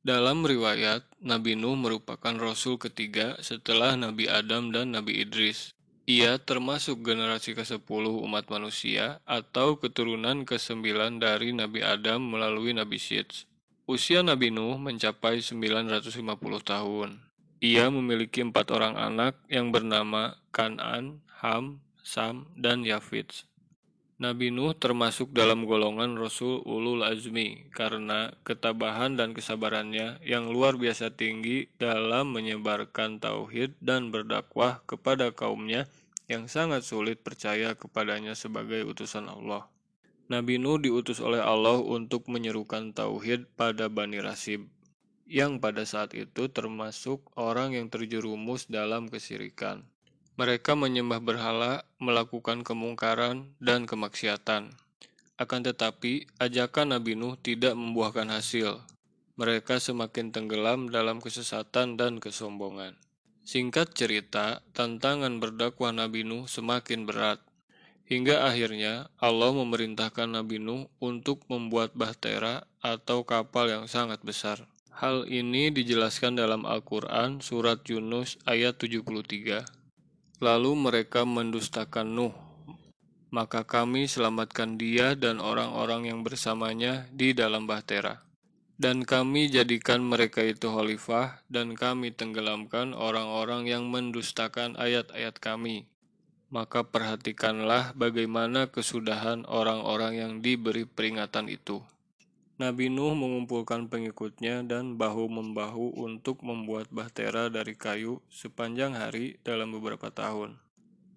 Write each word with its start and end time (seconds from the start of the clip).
Dalam 0.00 0.48
riwayat, 0.48 1.04
Nabi 1.20 1.60
Nuh 1.60 1.76
merupakan 1.76 2.32
rasul 2.32 2.80
ketiga 2.80 3.36
setelah 3.44 4.00
Nabi 4.00 4.32
Adam 4.32 4.72
dan 4.72 4.96
Nabi 4.96 5.20
Idris. 5.20 5.76
Ia 6.08 6.40
termasuk 6.40 7.04
generasi 7.04 7.52
ke-10 7.52 8.08
umat 8.08 8.48
manusia 8.48 9.20
atau 9.28 9.76
keturunan 9.76 10.48
ke-9 10.48 11.20
dari 11.20 11.52
Nabi 11.52 11.84
Adam 11.84 12.32
melalui 12.32 12.72
Nabi 12.72 12.96
Syeds. 12.96 13.44
Usia 13.84 14.24
Nabi 14.24 14.48
Nuh 14.48 14.80
mencapai 14.80 15.44
950 15.44 16.16
tahun. 16.64 17.20
Ia 17.60 17.92
memiliki 17.92 18.40
empat 18.40 18.72
orang 18.72 18.96
anak 18.96 19.36
yang 19.52 19.68
bernama 19.68 20.40
Kanan, 20.48 21.20
Ham, 21.44 21.84
Sam, 22.00 22.48
dan 22.56 22.88
Yafits. 22.88 23.49
Nabi 24.20 24.52
Nuh 24.52 24.76
termasuk 24.76 25.32
dalam 25.32 25.64
golongan 25.64 26.12
Rasul 26.12 26.60
Ulul 26.68 27.08
Azmi 27.08 27.72
karena 27.72 28.28
ketabahan 28.44 29.16
dan 29.16 29.32
kesabarannya 29.32 30.20
yang 30.20 30.52
luar 30.52 30.76
biasa 30.76 31.16
tinggi 31.16 31.72
dalam 31.80 32.36
menyebarkan 32.36 33.16
tauhid 33.16 33.80
dan 33.80 34.12
berdakwah 34.12 34.84
kepada 34.84 35.32
kaumnya 35.32 35.88
yang 36.28 36.52
sangat 36.52 36.84
sulit 36.84 37.24
percaya 37.24 37.72
kepadanya 37.72 38.36
sebagai 38.36 38.84
utusan 38.84 39.24
Allah. 39.24 39.64
Nabi 40.28 40.60
Nuh 40.60 40.76
diutus 40.76 41.24
oleh 41.24 41.40
Allah 41.40 41.80
untuk 41.80 42.28
menyerukan 42.28 42.92
tauhid 42.92 43.48
pada 43.56 43.88
Bani 43.88 44.20
Rasib, 44.20 44.68
yang 45.24 45.64
pada 45.64 45.88
saat 45.88 46.12
itu 46.12 46.52
termasuk 46.52 47.24
orang 47.40 47.72
yang 47.72 47.88
terjerumus 47.88 48.68
dalam 48.68 49.08
kesirikan. 49.08 49.88
Mereka 50.40 50.72
menyembah 50.72 51.20
berhala, 51.20 51.84
melakukan 52.00 52.64
kemungkaran, 52.64 53.52
dan 53.60 53.84
kemaksiatan. 53.84 54.72
Akan 55.36 55.60
tetapi, 55.60 56.32
ajakan 56.40 56.96
Nabi 56.96 57.12
Nuh 57.12 57.36
tidak 57.36 57.76
membuahkan 57.76 58.24
hasil. 58.32 58.80
Mereka 59.36 59.76
semakin 59.76 60.32
tenggelam 60.32 60.88
dalam 60.88 61.20
kesesatan 61.20 62.00
dan 62.00 62.24
kesombongan. 62.24 62.96
Singkat 63.44 63.92
cerita, 63.92 64.64
tantangan 64.72 65.44
berdakwah 65.44 65.92
Nabi 65.92 66.24
Nuh 66.24 66.48
semakin 66.48 67.04
berat. 67.04 67.44
Hingga 68.08 68.40
akhirnya 68.40 69.12
Allah 69.20 69.52
memerintahkan 69.52 70.40
Nabi 70.40 70.56
Nuh 70.56 70.88
untuk 71.04 71.44
membuat 71.52 71.92
bahtera 71.92 72.64
atau 72.80 73.28
kapal 73.28 73.68
yang 73.68 73.84
sangat 73.92 74.24
besar. 74.24 74.64
Hal 74.88 75.28
ini 75.28 75.68
dijelaskan 75.68 76.40
dalam 76.40 76.64
Al-Quran 76.64 77.44
surat 77.44 77.84
Yunus 77.84 78.40
ayat 78.48 78.80
73. 78.80 79.79
Lalu 80.40 80.72
mereka 80.72 81.28
mendustakan 81.28 82.16
Nuh. 82.16 82.32
Maka 83.28 83.68
kami 83.68 84.08
selamatkan 84.08 84.80
dia 84.80 85.12
dan 85.12 85.36
orang-orang 85.36 86.08
yang 86.08 86.24
bersamanya 86.24 87.04
di 87.12 87.36
dalam 87.36 87.68
bahtera. 87.68 88.24
Dan 88.80 89.04
kami 89.04 89.52
jadikan 89.52 90.00
mereka 90.00 90.40
itu 90.40 90.72
khalifah, 90.72 91.44
dan 91.52 91.76
kami 91.76 92.16
tenggelamkan 92.16 92.96
orang-orang 92.96 93.68
yang 93.68 93.92
mendustakan 93.92 94.80
ayat-ayat 94.80 95.36
kami. 95.36 95.84
Maka 96.48 96.88
perhatikanlah 96.88 97.92
bagaimana 97.92 98.72
kesudahan 98.72 99.44
orang-orang 99.44 100.24
yang 100.24 100.32
diberi 100.40 100.88
peringatan 100.88 101.52
itu. 101.52 101.84
Nabi 102.60 102.92
Nuh 102.92 103.16
mengumpulkan 103.16 103.88
pengikutnya 103.88 104.60
dan 104.68 105.00
bahu-membahu 105.00 105.96
untuk 105.96 106.44
membuat 106.44 106.92
bahtera 106.92 107.48
dari 107.48 107.72
kayu 107.72 108.20
sepanjang 108.28 108.92
hari 108.92 109.40
dalam 109.40 109.72
beberapa 109.72 110.12
tahun. 110.12 110.60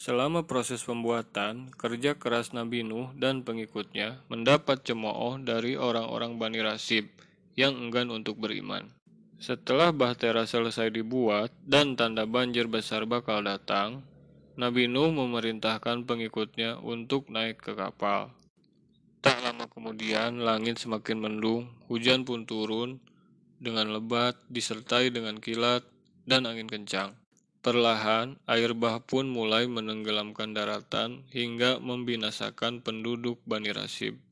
Selama 0.00 0.48
proses 0.48 0.80
pembuatan, 0.80 1.68
kerja 1.76 2.16
keras 2.16 2.56
Nabi 2.56 2.88
Nuh 2.88 3.12
dan 3.20 3.44
pengikutnya 3.44 4.24
mendapat 4.32 4.80
cemooh 4.80 5.36
dari 5.36 5.76
orang-orang 5.76 6.40
Bani 6.40 6.64
Rasib 6.64 7.04
yang 7.52 7.76
enggan 7.76 8.08
untuk 8.08 8.40
beriman. 8.40 8.88
Setelah 9.36 9.92
bahtera 9.92 10.48
selesai 10.48 10.88
dibuat 10.88 11.52
dan 11.68 12.00
tanda 12.00 12.24
banjir 12.24 12.64
besar 12.64 13.04
bakal 13.04 13.44
datang, 13.44 14.08
Nabi 14.56 14.88
Nuh 14.88 15.12
memerintahkan 15.12 16.08
pengikutnya 16.08 16.80
untuk 16.80 17.28
naik 17.28 17.60
ke 17.60 17.76
kapal. 17.76 18.32
Tak 19.24 19.42
lama 19.42 19.66
kemudian, 19.66 20.44
langit 20.44 20.78
semakin 20.78 21.18
mendung, 21.18 21.70
hujan 21.90 22.22
pun 22.22 22.46
turun 22.46 23.02
dengan 23.56 23.90
lebat, 23.90 24.36
disertai 24.52 25.08
dengan 25.08 25.40
kilat 25.40 25.82
dan 26.28 26.44
angin 26.44 26.68
kencang. 26.68 27.16
Perlahan, 27.64 28.38
air 28.46 28.78
bah 28.78 29.02
pun 29.02 29.26
mulai 29.26 29.66
menenggelamkan 29.66 30.54
daratan 30.54 31.26
hingga 31.34 31.82
membinasakan 31.82 32.78
penduduk 32.78 33.42
Bani 33.42 33.74
Rasib, 33.74 34.22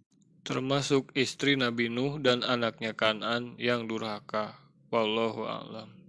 termasuk 0.47 1.11
istri 1.19 1.59
Nabi 1.59 1.91
Nuh 1.91 2.23
dan 2.23 2.47
anaknya 2.47 2.95
Kanan 2.95 3.59
yang 3.59 3.91
durhaka. 3.91 4.55
Wallahu 4.95 5.51
a'lam. 5.51 6.04